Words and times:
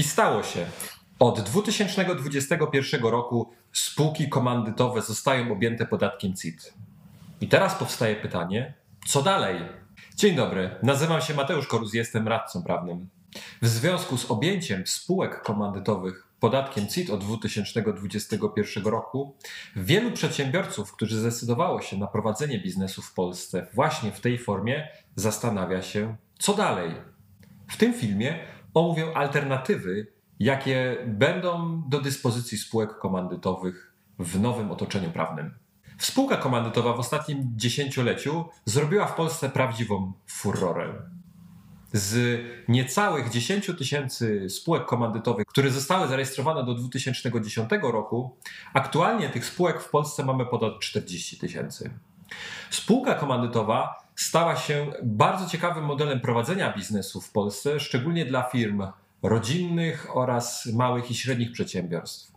I 0.00 0.04
stało 0.04 0.42
się. 0.42 0.66
Od 1.18 1.40
2021 1.40 3.02
roku 3.02 3.50
spółki 3.72 4.28
komandytowe 4.28 5.02
zostają 5.02 5.52
objęte 5.52 5.86
podatkiem 5.86 6.34
CIT. 6.34 6.74
I 7.40 7.48
teraz 7.48 7.74
powstaje 7.74 8.16
pytanie, 8.16 8.74
co 9.06 9.22
dalej? 9.22 9.56
Dzień 10.16 10.36
dobry, 10.36 10.70
nazywam 10.82 11.20
się 11.20 11.34
Mateusz 11.34 11.66
Koruz, 11.66 11.94
jestem 11.94 12.28
radcą 12.28 12.62
prawnym. 12.62 13.08
W 13.62 13.68
związku 13.68 14.18
z 14.18 14.30
objęciem 14.30 14.86
spółek 14.86 15.42
komandytowych 15.42 16.28
podatkiem 16.40 16.88
CIT 16.88 17.10
od 17.10 17.24
2021 17.24 18.84
roku, 18.84 19.36
wielu 19.76 20.12
przedsiębiorców, 20.12 20.92
którzy 20.92 21.20
zdecydowało 21.20 21.82
się 21.82 21.96
na 21.96 22.06
prowadzenie 22.06 22.58
biznesu 22.58 23.02
w 23.02 23.14
Polsce 23.14 23.66
właśnie 23.72 24.12
w 24.12 24.20
tej 24.20 24.38
formie, 24.38 24.88
zastanawia 25.16 25.82
się, 25.82 26.16
co 26.38 26.54
dalej. 26.54 26.94
W 27.68 27.76
tym 27.76 27.94
filmie 27.94 28.38
omówię 28.74 29.16
alternatywy, 29.16 30.06
jakie 30.40 30.96
będą 31.06 31.82
do 31.88 32.00
dyspozycji 32.00 32.58
spółek 32.58 32.98
komandytowych 32.98 33.92
w 34.18 34.40
nowym 34.40 34.70
otoczeniu 34.70 35.10
prawnym. 35.10 35.54
Spółka 35.98 36.36
komandytowa 36.36 36.92
w 36.92 37.00
ostatnim 37.00 37.52
dziesięcioleciu 37.56 38.44
zrobiła 38.64 39.06
w 39.06 39.14
Polsce 39.14 39.48
prawdziwą 39.48 40.12
furorę. 40.26 40.92
Z 41.92 42.40
niecałych 42.68 43.30
10 43.30 43.70
tysięcy 43.78 44.50
spółek 44.50 44.86
komandytowych, 44.86 45.46
które 45.46 45.70
zostały 45.70 46.08
zarejestrowane 46.08 46.64
do 46.64 46.74
2010 46.74 47.70
roku, 47.82 48.36
aktualnie 48.74 49.28
tych 49.28 49.44
spółek 49.44 49.80
w 49.80 49.90
Polsce 49.90 50.24
mamy 50.24 50.46
ponad 50.46 50.78
40 50.80 51.38
tysięcy. 51.38 51.90
Spółka 52.70 53.14
komandytowa 53.14 54.04
stała 54.16 54.56
się 54.56 54.92
bardzo 55.02 55.46
ciekawym 55.46 55.84
modelem 55.84 56.20
prowadzenia 56.20 56.72
biznesu 56.72 57.20
w 57.20 57.32
Polsce, 57.32 57.80
szczególnie 57.80 58.24
dla 58.24 58.42
firm 58.42 58.86
rodzinnych 59.22 60.16
oraz 60.16 60.66
małych 60.66 61.10
i 61.10 61.14
średnich 61.14 61.52
przedsiębiorstw. 61.52 62.32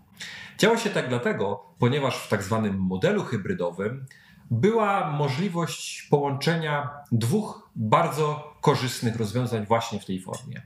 Działo 0.58 0.78
się 0.78 0.90
tak 0.90 1.10
dlatego, 1.10 1.66
ponieważ 1.80 2.18
w 2.18 2.28
tak 2.28 2.44
zwanym 2.44 2.78
modelu 2.80 3.24
hybrydowym 3.24 4.06
była 4.52 5.12
możliwość 5.12 6.08
połączenia 6.10 6.90
dwóch 7.12 7.70
bardzo 7.76 8.54
korzystnych 8.62 9.16
rozwiązań 9.16 9.66
właśnie 9.66 10.00
w 10.00 10.06
tej 10.06 10.22
formie. 10.22 10.62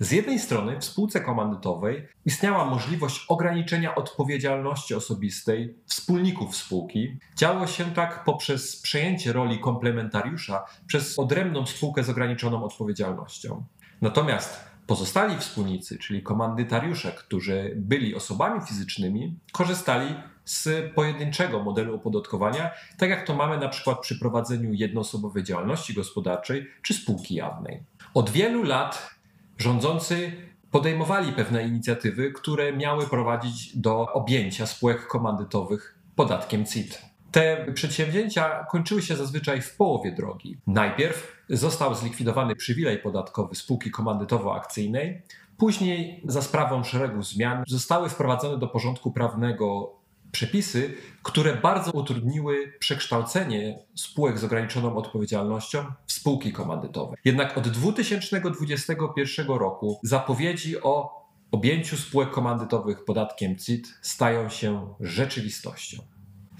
Z 0.00 0.10
jednej 0.10 0.38
strony 0.38 0.80
w 0.80 0.84
spółce 0.84 1.20
komandytowej 1.20 2.08
istniała 2.24 2.64
możliwość 2.64 3.24
ograniczenia 3.28 3.94
odpowiedzialności 3.94 4.94
osobistej 4.94 5.74
wspólników 5.86 6.56
spółki. 6.56 7.18
Działo 7.36 7.66
się 7.66 7.84
tak 7.84 8.24
poprzez 8.24 8.80
przejęcie 8.80 9.32
roli 9.32 9.58
komplementariusza 9.58 10.64
przez 10.86 11.18
odrębną 11.18 11.66
spółkę 11.66 12.04
z 12.04 12.10
ograniczoną 12.10 12.64
odpowiedzialnością. 12.64 13.64
Natomiast 14.02 14.69
Pozostali 14.90 15.38
wspólnicy, 15.38 15.98
czyli 15.98 16.22
komandytariusze, 16.22 17.12
którzy 17.12 17.72
byli 17.76 18.14
osobami 18.14 18.60
fizycznymi, 18.66 19.38
korzystali 19.52 20.14
z 20.44 20.92
pojedynczego 20.94 21.62
modelu 21.64 21.94
opodatkowania, 21.94 22.70
tak 22.98 23.10
jak 23.10 23.26
to 23.26 23.34
mamy 23.34 23.58
na 23.58 23.68
przykład 23.68 24.00
przy 24.00 24.18
prowadzeniu 24.18 24.72
jednoosobowej 24.72 25.44
działalności 25.44 25.94
gospodarczej 25.94 26.66
czy 26.82 26.94
spółki 26.94 27.34
jawnej. 27.34 27.82
Od 28.14 28.30
wielu 28.30 28.62
lat 28.62 29.10
rządzący 29.58 30.32
podejmowali 30.70 31.32
pewne 31.32 31.66
inicjatywy, 31.68 32.32
które 32.32 32.72
miały 32.72 33.06
prowadzić 33.06 33.76
do 33.76 34.12
objęcia 34.12 34.66
spółek 34.66 35.06
komandytowych 35.06 35.98
podatkiem 36.16 36.66
CIT. 36.66 37.09
Te 37.32 37.72
przedsięwzięcia 37.74 38.66
kończyły 38.70 39.02
się 39.02 39.16
zazwyczaj 39.16 39.62
w 39.62 39.76
połowie 39.76 40.12
drogi. 40.12 40.58
Najpierw 40.66 41.36
został 41.48 41.94
zlikwidowany 41.94 42.56
przywilej 42.56 42.98
podatkowy 42.98 43.54
spółki 43.54 43.90
komandytowo-akcyjnej, 43.90 45.22
później 45.58 46.22
za 46.24 46.42
sprawą 46.42 46.84
szeregu 46.84 47.22
zmian 47.22 47.64
zostały 47.66 48.08
wprowadzone 48.08 48.58
do 48.58 48.68
porządku 48.68 49.12
prawnego 49.12 49.92
przepisy, 50.32 50.94
które 51.22 51.56
bardzo 51.56 51.90
utrudniły 51.90 52.72
przekształcenie 52.78 53.78
spółek 53.94 54.38
z 54.38 54.44
ograniczoną 54.44 54.96
odpowiedzialnością 54.96 55.84
w 56.06 56.12
spółki 56.12 56.52
komandytowe. 56.52 57.16
Jednak 57.24 57.58
od 57.58 57.68
2021 57.68 59.46
roku 59.46 60.00
zapowiedzi 60.02 60.82
o 60.82 61.20
objęciu 61.50 61.96
spółek 61.96 62.30
komandytowych 62.30 63.04
podatkiem 63.04 63.56
CIT 63.58 63.94
stają 64.02 64.48
się 64.48 64.94
rzeczywistością. 65.00 66.02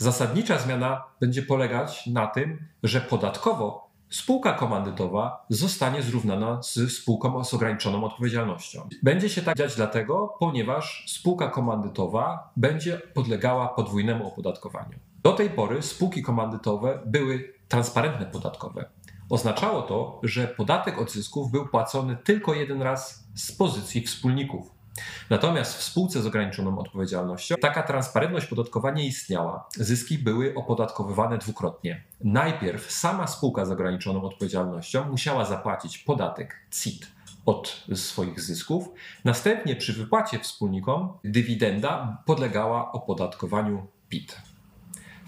Zasadnicza 0.01 0.59
zmiana 0.59 1.05
będzie 1.21 1.43
polegać 1.43 2.07
na 2.07 2.27
tym, 2.27 2.59
że 2.83 3.01
podatkowo 3.01 3.91
spółka 4.11 4.53
komandytowa 4.53 5.47
zostanie 5.49 6.03
zrównana 6.03 6.63
z 6.63 6.93
spółką 6.93 7.45
z 7.45 7.55
ograniczoną 7.55 8.05
odpowiedzialnością. 8.05 8.89
Będzie 9.03 9.29
się 9.29 9.43
tak 9.43 9.57
dziać 9.57 9.77
dlatego, 9.77 10.35
ponieważ 10.39 11.05
spółka 11.09 11.49
komandytowa 11.49 12.53
będzie 12.57 12.99
podlegała 13.15 13.69
podwójnemu 13.69 14.29
opodatkowaniu. 14.29 14.99
Do 15.23 15.33
tej 15.33 15.51
pory 15.51 15.83
spółki 15.83 16.23
komandytowe 16.23 17.03
były 17.07 17.55
transparentne 17.69 18.27
podatkowe. 18.27 18.85
Oznaczało 19.31 19.83
to, 19.83 20.21
że 20.23 20.47
podatek 20.47 20.99
od 20.99 21.13
zysków 21.13 21.51
był 21.51 21.69
płacony 21.69 22.17
tylko 22.25 22.55
jeden 22.55 22.83
raz 22.83 23.29
z 23.35 23.53
pozycji 23.53 24.07
wspólników. 24.07 24.80
Natomiast 25.31 25.79
w 25.79 25.83
spółce 25.83 26.23
z 26.23 26.27
ograniczoną 26.27 26.79
odpowiedzialnością 26.79 27.55
taka 27.61 27.83
transparentność 27.83 28.47
podatkowa 28.47 28.91
nie 28.91 29.07
istniała. 29.07 29.69
Zyski 29.77 30.19
były 30.19 30.55
opodatkowywane 30.55 31.39
dwukrotnie. 31.39 32.05
Najpierw 32.21 32.93
sama 32.93 33.27
spółka 33.27 33.65
z 33.65 33.71
ograniczoną 33.71 34.23
odpowiedzialnością 34.23 35.11
musiała 35.11 35.45
zapłacić 35.45 35.99
podatek 35.99 36.57
CIT 36.71 37.07
od 37.47 37.85
swoich 37.95 38.41
zysków. 38.41 38.89
Następnie 39.25 39.77
przy 39.77 39.93
wypłacie 39.93 40.39
wspólnikom 40.39 41.13
dywidenda 41.25 42.23
podlegała 42.27 42.93
opodatkowaniu 42.93 43.87
PIT. 44.09 44.43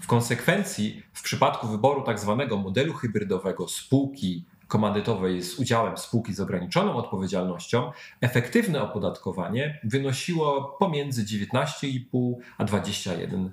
W 0.01 0.07
konsekwencji, 0.07 1.03
w 1.13 1.21
przypadku 1.21 1.67
wyboru 1.67 2.01
tak 2.01 2.19
zwanego 2.19 2.57
modelu 2.57 2.93
hybrydowego 2.93 3.67
spółki 3.67 4.45
komandytowej 4.73 5.41
z 5.41 5.59
udziałem 5.59 5.97
spółki 5.97 6.33
z 6.33 6.39
ograniczoną 6.39 6.95
odpowiedzialnością, 6.95 7.91
efektywne 8.21 8.81
opodatkowanie 8.81 9.79
wynosiło 9.83 10.75
pomiędzy 10.79 11.25
19,5 11.25 12.33
a 12.57 12.65
21%. 12.65 13.49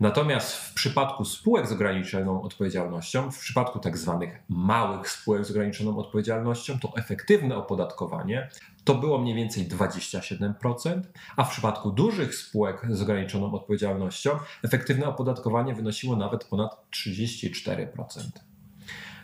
Natomiast 0.00 0.54
w 0.56 0.74
przypadku 0.74 1.24
spółek 1.24 1.66
z 1.66 1.72
ograniczoną 1.72 2.42
odpowiedzialnością, 2.42 3.30
w 3.30 3.38
przypadku 3.38 3.78
tak 3.78 3.98
zwanych 3.98 4.42
małych 4.48 5.10
spółek 5.10 5.44
z 5.44 5.50
ograniczoną 5.50 5.98
odpowiedzialnością, 5.98 6.78
to 6.78 6.92
efektywne 6.96 7.56
opodatkowanie 7.56 8.48
to 8.84 8.94
było 8.94 9.18
mniej 9.18 9.34
więcej 9.34 9.68
27%, 9.68 11.00
a 11.36 11.44
w 11.44 11.50
przypadku 11.50 11.90
dużych 11.90 12.34
spółek 12.34 12.86
z 12.90 13.02
ograniczoną 13.02 13.52
odpowiedzialnością 13.52 14.30
efektywne 14.62 15.06
opodatkowanie 15.06 15.74
wynosiło 15.74 16.16
nawet 16.16 16.44
ponad 16.44 16.86
34%. 16.92 18.49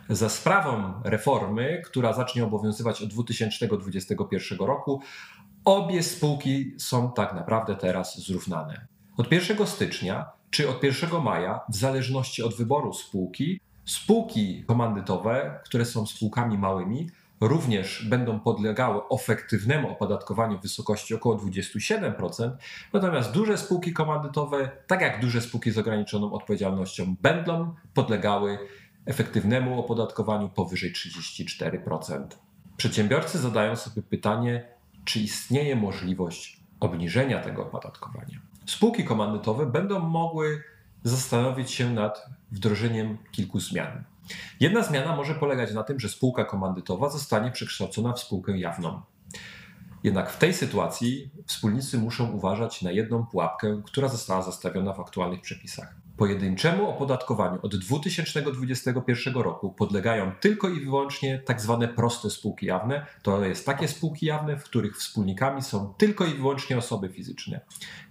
Za 0.08 0.28
sprawą 0.28 0.92
reformy, 1.04 1.82
która 1.84 2.12
zacznie 2.12 2.44
obowiązywać 2.44 3.02
od 3.02 3.08
2021 3.08 4.58
roku, 4.58 5.00
obie 5.64 6.02
spółki 6.02 6.74
są 6.78 7.12
tak 7.12 7.34
naprawdę 7.34 7.76
teraz 7.76 8.18
zrównane. 8.18 8.86
Od 9.16 9.32
1 9.32 9.66
stycznia 9.66 10.26
czy 10.50 10.68
od 10.68 10.82
1 10.82 11.22
maja, 11.22 11.60
w 11.68 11.76
zależności 11.76 12.42
od 12.42 12.54
wyboru 12.54 12.92
spółki, 12.92 13.60
spółki 13.84 14.64
komandytowe, 14.66 15.60
które 15.64 15.84
są 15.84 16.06
spółkami 16.06 16.58
małymi, 16.58 17.10
również 17.40 18.08
będą 18.08 18.40
podlegały 18.40 19.00
efektywnemu 19.10 19.90
opodatkowaniu 19.90 20.58
w 20.58 20.62
wysokości 20.62 21.14
około 21.14 21.36
27%, 21.36 22.50
natomiast 22.92 23.32
duże 23.32 23.58
spółki 23.58 23.92
komandytowe, 23.92 24.70
tak 24.86 25.00
jak 25.00 25.20
duże 25.20 25.40
spółki 25.40 25.70
z 25.70 25.78
ograniczoną 25.78 26.32
odpowiedzialnością, 26.32 27.14
będą 27.22 27.74
podlegały 27.94 28.58
efektywnemu 29.06 29.80
opodatkowaniu 29.80 30.48
powyżej 30.48 30.92
34%. 30.92 32.26
Przedsiębiorcy 32.76 33.38
zadają 33.38 33.76
sobie 33.76 34.02
pytanie, 34.02 34.68
czy 35.04 35.20
istnieje 35.20 35.76
możliwość 35.76 36.60
obniżenia 36.80 37.40
tego 37.40 37.62
opodatkowania. 37.62 38.40
Spółki 38.66 39.04
komandytowe 39.04 39.66
będą 39.66 39.98
mogły 39.98 40.62
zastanowić 41.02 41.70
się 41.70 41.90
nad 41.90 42.26
wdrożeniem 42.52 43.18
kilku 43.32 43.60
zmian. 43.60 44.04
Jedna 44.60 44.82
zmiana 44.82 45.16
może 45.16 45.34
polegać 45.34 45.74
na 45.74 45.82
tym, 45.82 46.00
że 46.00 46.08
spółka 46.08 46.44
komandytowa 46.44 47.10
zostanie 47.10 47.50
przekształcona 47.50 48.12
w 48.12 48.20
spółkę 48.20 48.58
jawną. 48.58 49.02
Jednak 50.04 50.30
w 50.30 50.38
tej 50.38 50.54
sytuacji 50.54 51.30
wspólnicy 51.46 51.98
muszą 51.98 52.32
uważać 52.32 52.82
na 52.82 52.90
jedną 52.90 53.26
pułapkę, 53.26 53.82
która 53.84 54.08
została 54.08 54.42
zastawiona 54.42 54.92
w 54.92 55.00
aktualnych 55.00 55.40
przepisach. 55.40 56.05
Pojedynczemu 56.16 56.88
opodatkowaniu 56.88 57.58
od 57.62 57.76
2021 57.76 59.34
roku 59.34 59.70
podlegają 59.70 60.32
tylko 60.40 60.68
i 60.68 60.80
wyłącznie 60.80 61.38
tak 61.38 61.60
zwane 61.60 61.88
proste 61.88 62.30
spółki 62.30 62.66
jawne. 62.66 63.06
To 63.22 63.44
jest 63.44 63.66
takie 63.66 63.88
spółki 63.88 64.26
jawne, 64.26 64.56
w 64.56 64.64
których 64.64 64.96
wspólnikami 64.96 65.62
są 65.62 65.94
tylko 65.98 66.24
i 66.24 66.34
wyłącznie 66.34 66.78
osoby 66.78 67.08
fizyczne. 67.08 67.60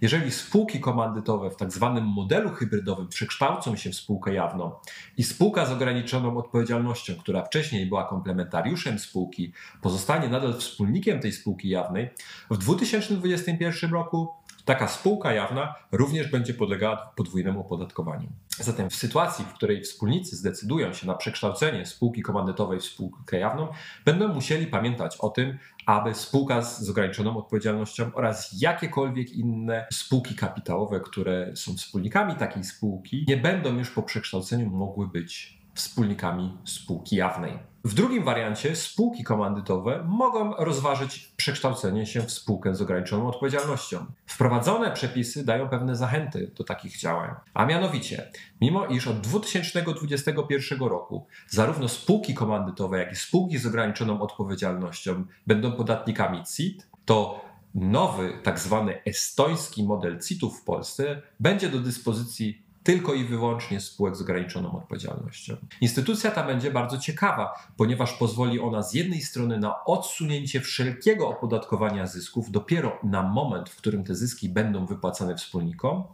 Jeżeli 0.00 0.32
spółki 0.32 0.80
komandytowe 0.80 1.50
w 1.50 1.56
tak 1.56 1.72
zwanym 1.72 2.04
modelu 2.04 2.50
hybrydowym 2.50 3.08
przekształcą 3.08 3.76
się 3.76 3.90
w 3.90 3.94
spółkę 3.94 4.34
jawną 4.34 4.72
i 5.16 5.24
spółka 5.24 5.66
z 5.66 5.70
ograniczoną 5.70 6.36
odpowiedzialnością, 6.38 7.14
która 7.14 7.44
wcześniej 7.44 7.86
była 7.86 8.04
komplementariuszem 8.04 8.98
spółki, 8.98 9.52
pozostanie 9.82 10.28
nadal 10.28 10.58
wspólnikiem 10.58 11.20
tej 11.20 11.32
spółki 11.32 11.68
jawnej, 11.68 12.10
w 12.50 12.58
2021 12.58 13.90
roku 13.90 14.28
Taka 14.66 14.88
spółka 14.88 15.32
jawna 15.32 15.74
również 15.92 16.30
będzie 16.30 16.54
podlegała 16.54 17.12
podwójnemu 17.16 17.60
opodatkowaniu. 17.60 18.28
Zatem 18.58 18.90
w 18.90 18.94
sytuacji, 18.94 19.44
w 19.44 19.52
której 19.52 19.82
wspólnicy 19.82 20.36
zdecydują 20.36 20.92
się 20.92 21.06
na 21.06 21.14
przekształcenie 21.14 21.86
spółki 21.86 22.22
komandytowej 22.22 22.80
w 22.80 22.84
spółkę 22.84 23.38
jawną, 23.38 23.68
będą 24.04 24.28
musieli 24.28 24.66
pamiętać 24.66 25.16
o 25.16 25.28
tym, 25.28 25.58
aby 25.86 26.14
spółka 26.14 26.62
z, 26.62 26.90
ograniczoną 26.90 27.36
odpowiedzialnością 27.36 28.10
oraz 28.14 28.60
jakiekolwiek 28.60 29.30
inne 29.32 29.86
spółki 29.92 30.34
kapitałowe, 30.34 31.00
które 31.00 31.56
są 31.56 31.74
wspólnikami 31.74 32.34
takiej 32.34 32.64
spółki, 32.64 33.24
nie 33.28 33.36
będą 33.36 33.78
już 33.78 33.90
po 33.90 34.02
przekształceniu 34.02 34.70
mogły 34.70 35.08
być 35.08 35.58
wspólnikami 35.74 36.58
spółki 36.64 37.16
jawnej. 37.16 37.58
W 37.86 37.94
drugim 37.94 38.24
wariancie 38.24 38.76
spółki 38.76 39.24
komandytowe 39.24 40.04
mogą 40.08 40.54
rozważyć 40.54 41.32
przekształcenie 41.36 42.06
się 42.06 42.22
w 42.22 42.30
spółkę 42.30 42.74
z 42.74 42.82
ograniczoną 42.82 43.28
odpowiedzialnością. 43.28 44.06
Wprowadzone 44.26 44.92
przepisy 44.92 45.44
dają 45.44 45.68
pewne 45.68 45.96
zachęty 45.96 46.50
do 46.56 46.64
takich 46.64 46.98
działań. 46.98 47.34
A 47.54 47.66
mianowicie, 47.66 48.30
mimo 48.60 48.86
iż 48.86 49.06
od 49.06 49.20
2021 49.20 50.78
roku 50.78 51.26
zarówno 51.48 51.88
spółki 51.88 52.34
komandytowe, 52.34 52.98
jak 52.98 53.12
i 53.12 53.16
spółki 53.16 53.58
z 53.58 53.66
ograniczoną 53.66 54.20
odpowiedzialnością 54.20 55.24
będą 55.46 55.72
podatnikami 55.72 56.44
CIT, 56.44 56.86
to 57.04 57.44
nowy, 57.74 58.32
tak 58.42 58.58
zwany 58.58 59.02
estoński 59.04 59.84
model 59.84 60.20
CIT-u 60.20 60.50
w 60.50 60.64
Polsce 60.64 61.22
będzie 61.40 61.68
do 61.68 61.78
dyspozycji 61.78 62.65
tylko 62.86 63.14
i 63.14 63.24
wyłącznie 63.24 63.80
spółek 63.80 64.16
z 64.16 64.22
ograniczoną 64.22 64.76
odpowiedzialnością. 64.78 65.56
Instytucja 65.80 66.30
ta 66.30 66.46
będzie 66.46 66.70
bardzo 66.70 66.98
ciekawa, 66.98 67.68
ponieważ 67.76 68.12
pozwoli 68.12 68.60
ona 68.60 68.82
z 68.82 68.94
jednej 68.94 69.22
strony 69.22 69.58
na 69.58 69.84
odsunięcie 69.84 70.60
wszelkiego 70.60 71.28
opodatkowania 71.28 72.06
zysków 72.06 72.50
dopiero 72.50 72.98
na 73.02 73.22
moment, 73.22 73.70
w 73.70 73.76
którym 73.76 74.04
te 74.04 74.14
zyski 74.14 74.48
będą 74.48 74.86
wypłacane 74.86 75.36
wspólnikom. 75.36 76.04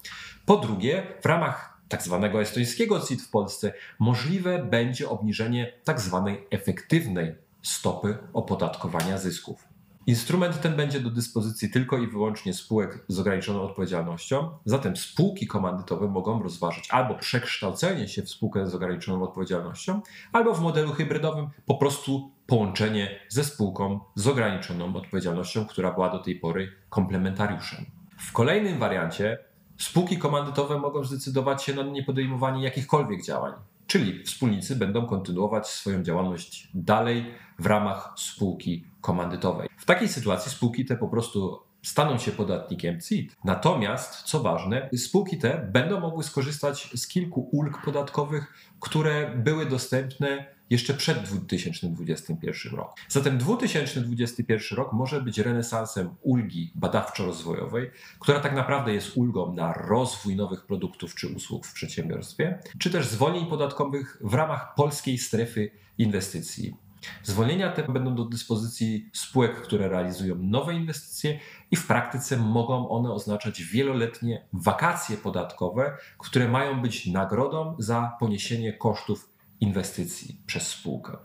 Po 0.46 0.56
drugie, 0.56 1.06
w 1.22 1.26
ramach 1.26 1.78
tak 1.88 2.02
zwanego 2.02 2.40
estońskiego 2.40 3.00
CIT 3.00 3.22
w 3.22 3.30
Polsce 3.30 3.72
możliwe 3.98 4.64
będzie 4.64 5.08
obniżenie 5.08 5.72
tak 5.84 6.00
zwanej 6.00 6.46
efektywnej 6.50 7.34
stopy 7.62 8.18
opodatkowania 8.32 9.18
zysków. 9.18 9.71
Instrument 10.06 10.60
ten 10.60 10.76
będzie 10.76 11.00
do 11.00 11.10
dyspozycji 11.10 11.70
tylko 11.70 11.98
i 11.98 12.06
wyłącznie 12.06 12.54
spółek 12.54 13.04
z 13.08 13.18
ograniczoną 13.18 13.62
odpowiedzialnością, 13.62 14.50
zatem 14.64 14.96
spółki 14.96 15.46
komandytowe 15.46 16.08
mogą 16.08 16.42
rozważyć 16.42 16.90
albo 16.90 17.14
przekształcenie 17.14 18.08
się 18.08 18.22
w 18.22 18.30
spółkę 18.30 18.66
z 18.66 18.74
ograniczoną 18.74 19.22
odpowiedzialnością, 19.22 20.00
albo 20.32 20.54
w 20.54 20.60
modelu 20.60 20.92
hybrydowym 20.92 21.48
po 21.66 21.74
prostu 21.74 22.30
połączenie 22.46 23.20
ze 23.28 23.44
spółką 23.44 24.00
z 24.14 24.26
ograniczoną 24.26 24.96
odpowiedzialnością, 24.96 25.66
która 25.66 25.92
była 25.92 26.10
do 26.10 26.18
tej 26.18 26.36
pory 26.36 26.72
komplementariuszem. 26.90 27.86
W 28.18 28.32
kolejnym 28.32 28.78
wariancie 28.78 29.38
spółki 29.78 30.18
komandytowe 30.18 30.78
mogą 30.78 31.04
zdecydować 31.04 31.62
się 31.62 31.74
na 31.74 31.82
niepodejmowanie 31.82 32.64
jakichkolwiek 32.64 33.24
działań, 33.24 33.52
czyli 33.86 34.24
wspólnicy 34.24 34.76
będą 34.76 35.06
kontynuować 35.06 35.68
swoją 35.68 36.02
działalność 36.02 36.68
dalej 36.74 37.34
w 37.58 37.66
ramach 37.66 38.12
spółki 38.16 38.91
komandytowej. 39.02 39.68
W 39.76 39.84
takiej 39.84 40.08
sytuacji 40.08 40.52
spółki 40.52 40.84
te 40.84 40.96
po 40.96 41.08
prostu 41.08 41.60
staną 41.82 42.18
się 42.18 42.32
podatnikiem 42.32 43.00
CIT. 43.00 43.36
Natomiast, 43.44 44.22
co 44.22 44.40
ważne, 44.40 44.88
spółki 44.96 45.38
te 45.38 45.68
będą 45.72 46.00
mogły 46.00 46.24
skorzystać 46.24 46.90
z 46.94 47.08
kilku 47.08 47.48
ulg 47.52 47.84
podatkowych, 47.84 48.54
które 48.80 49.36
były 49.36 49.66
dostępne 49.66 50.46
jeszcze 50.70 50.94
przed 50.94 51.22
2021 51.22 52.74
rokiem. 52.74 53.04
Zatem 53.08 53.38
2021 53.38 54.78
rok 54.78 54.92
może 54.92 55.22
być 55.22 55.38
renesansem 55.38 56.14
ulgi 56.22 56.72
badawczo-rozwojowej, 56.74 57.90
która 58.18 58.40
tak 58.40 58.54
naprawdę 58.54 58.94
jest 58.94 59.16
ulgą 59.16 59.54
na 59.54 59.72
rozwój 59.72 60.36
nowych 60.36 60.66
produktów 60.66 61.14
czy 61.14 61.28
usług 61.28 61.66
w 61.66 61.72
przedsiębiorstwie, 61.72 62.58
czy 62.78 62.90
też 62.90 63.06
zwolnień 63.06 63.46
podatkowych 63.46 64.18
w 64.20 64.34
ramach 64.34 64.74
polskiej 64.74 65.18
strefy 65.18 65.70
inwestycji. 65.98 66.76
Zwolnienia 67.22 67.72
te 67.72 67.82
będą 67.82 68.14
do 68.14 68.24
dyspozycji 68.24 69.10
spółek, 69.12 69.62
które 69.62 69.88
realizują 69.88 70.34
nowe 70.38 70.74
inwestycje 70.74 71.40
i 71.70 71.76
w 71.76 71.86
praktyce 71.86 72.36
mogą 72.36 72.88
one 72.88 73.12
oznaczać 73.12 73.62
wieloletnie 73.62 74.46
wakacje 74.52 75.16
podatkowe, 75.16 75.96
które 76.18 76.48
mają 76.48 76.82
być 76.82 77.06
nagrodą 77.06 77.76
za 77.78 78.16
poniesienie 78.20 78.72
kosztów 78.72 79.30
inwestycji 79.60 80.40
przez 80.46 80.68
spółkę. 80.68 81.16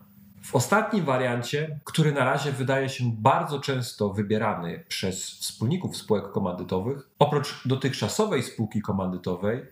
W 0.41 0.55
ostatnim 0.55 1.05
wariancie, 1.05 1.79
który 1.83 2.11
na 2.11 2.25
razie 2.25 2.51
wydaje 2.51 2.89
się 2.89 3.11
bardzo 3.17 3.59
często 3.59 4.09
wybierany 4.09 4.83
przez 4.87 5.29
wspólników 5.29 5.97
spółek 5.97 6.31
komandytowych, 6.31 7.09
oprócz 7.19 7.67
dotychczasowej 7.67 8.43
spółki 8.43 8.81
komandytowej, 8.81 9.65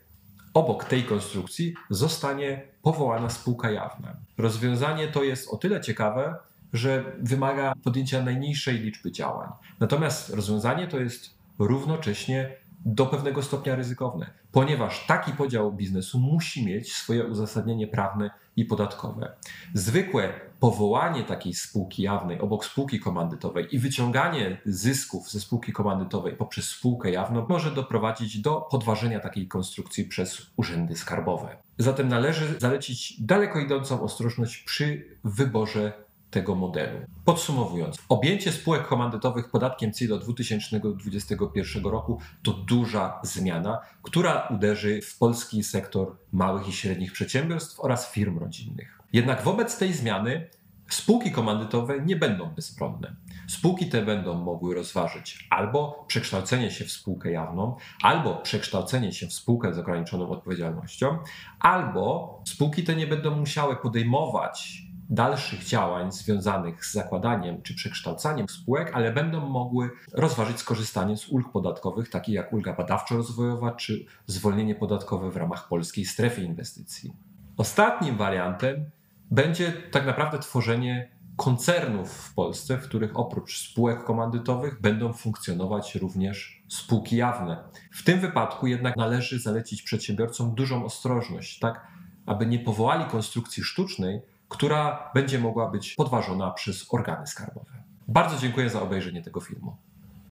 obok 0.55 0.85
tej 0.85 1.03
konstrukcji 1.03 1.73
zostanie 1.89 2.61
powołana 2.81 3.29
spółka 3.29 3.71
jawna. 3.71 4.13
Rozwiązanie 4.37 5.07
to 5.07 5.23
jest 5.23 5.49
o 5.49 5.57
tyle 5.57 5.81
ciekawe, 5.81 6.35
że 6.73 7.03
wymaga 7.19 7.73
podjęcia 7.83 8.23
najmniejszej 8.23 8.79
liczby 8.79 9.11
działań. 9.11 9.49
Natomiast 9.79 10.29
rozwiązanie 10.29 10.87
to 10.87 10.99
jest 10.99 11.29
równocześnie 11.59 12.55
do 12.85 13.05
pewnego 13.05 13.43
stopnia 13.43 13.75
ryzykowne, 13.75 14.29
ponieważ 14.51 15.05
taki 15.07 15.31
podział 15.31 15.73
biznesu 15.73 16.19
musi 16.19 16.65
mieć 16.65 16.93
swoje 16.93 17.25
uzasadnienie 17.25 17.87
prawne 17.87 18.31
i 18.55 18.65
podatkowe. 18.65 19.31
Zwykłe 19.73 20.33
powołanie 20.59 21.23
takiej 21.23 21.53
spółki 21.53 22.03
jawnej 22.03 22.39
obok 22.39 22.65
spółki 22.65 22.99
komandytowej 22.99 23.75
i 23.75 23.79
wyciąganie 23.79 24.61
zysków 24.65 25.31
ze 25.31 25.39
spółki 25.39 25.73
komandytowej 25.73 26.35
poprzez 26.35 26.69
spółkę 26.69 27.11
jawną 27.11 27.45
może 27.49 27.71
doprowadzić 27.71 28.41
do 28.41 28.67
podważenia 28.71 29.19
takiej 29.19 29.47
konstrukcji 29.47 30.05
przez 30.05 30.51
urzędy 30.55 30.95
skarbowe. 30.95 31.57
Zatem 31.77 32.07
należy 32.07 32.59
zalecić 32.59 33.21
daleko 33.21 33.59
idącą 33.59 34.01
ostrożność 34.01 34.63
przy 34.63 35.17
wyborze 35.23 36.04
tego 36.35 36.55
modelu. 36.55 36.99
Podsumowując, 37.25 37.97
objęcie 38.09 38.51
spółek 38.51 38.87
komandytowych 38.87 39.49
podatkiem 39.49 39.93
CIT 39.93 40.09
do 40.09 40.19
2021 40.19 41.85
roku 41.85 42.19
to 42.43 42.53
duża 42.53 43.19
zmiana, 43.23 43.81
która 44.01 44.47
uderzy 44.47 45.01
w 45.01 45.17
polski 45.17 45.63
sektor 45.63 46.17
małych 46.31 46.67
i 46.67 46.73
średnich 46.73 47.11
przedsiębiorstw 47.11 47.79
oraz 47.79 48.11
firm 48.11 48.39
rodzinnych. 48.39 48.99
Jednak 49.13 49.43
wobec 49.43 49.77
tej 49.77 49.93
zmiany 49.93 50.49
Spółki 50.89 51.31
komandytowe 51.31 51.99
nie 51.99 52.15
będą 52.15 52.45
bezbronne. 52.49 53.15
Spółki 53.47 53.89
te 53.89 54.01
będą 54.01 54.33
mogły 54.33 54.75
rozważyć 54.75 55.47
albo 55.49 56.05
przekształcenie 56.07 56.71
się 56.71 56.85
w 56.85 56.91
spółkę 56.91 57.31
jawną, 57.31 57.75
albo 58.01 58.36
przekształcenie 58.36 59.12
się 59.12 59.27
w 59.27 59.33
spółkę 59.33 59.74
z 59.74 59.79
ograniczoną 59.79 60.29
odpowiedzialnością, 60.29 61.17
albo 61.60 62.41
spółki 62.45 62.83
te 62.83 62.95
nie 62.95 63.07
będą 63.07 63.36
musiały 63.36 63.75
podejmować 63.75 64.85
dalszych 65.09 65.63
działań 65.63 66.12
związanych 66.12 66.85
z 66.85 66.93
zakładaniem 66.93 67.62
czy 67.62 67.75
przekształcaniem 67.75 68.50
spółek, 68.50 68.91
ale 68.93 69.13
będą 69.13 69.50
mogły 69.50 69.89
rozważyć 70.13 70.59
skorzystanie 70.59 71.17
z 71.17 71.29
ulg 71.29 71.51
podatkowych, 71.51 72.09
takich 72.09 72.35
jak 72.35 72.53
ulga 72.53 72.74
badawczo-rozwojowa 72.74 73.75
czy 73.75 74.05
zwolnienie 74.25 74.75
podatkowe 74.75 75.31
w 75.31 75.38
ramach 75.38 75.67
polskiej 75.67 76.05
strefy 76.05 76.41
inwestycji. 76.41 77.13
Ostatnim 77.57 78.17
wariantem 78.17 78.89
będzie 79.31 79.74
tak 79.91 80.05
naprawdę 80.05 80.39
tworzenie 80.39 81.15
koncernów 81.35 82.12
w 82.12 82.33
Polsce, 82.33 82.77
w 82.77 82.83
których 82.83 83.19
oprócz 83.19 83.69
spółek 83.69 84.03
komandytowych 84.03 84.81
będą 84.81 85.13
funkcjonować 85.13 85.95
również 85.95 86.63
spółki 86.67 87.15
jawne. 87.15 87.63
W 87.91 88.03
tym 88.03 88.19
wypadku 88.19 88.67
jednak 88.67 88.97
należy 88.97 89.39
zalecić 89.39 89.81
przedsiębiorcom 89.81 90.55
dużą 90.55 90.85
ostrożność, 90.85 91.59
tak 91.59 91.88
aby 92.25 92.45
nie 92.45 92.59
powołali 92.59 93.05
konstrukcji 93.05 93.63
sztucznej, 93.63 94.21
która 94.49 95.11
będzie 95.13 95.39
mogła 95.39 95.69
być 95.69 95.93
podważona 95.93 96.51
przez 96.51 96.93
organy 96.93 97.27
skarbowe. 97.27 97.83
Bardzo 98.07 98.37
dziękuję 98.37 98.69
za 98.69 98.81
obejrzenie 98.81 99.21
tego 99.21 99.39
filmu. 99.39 99.77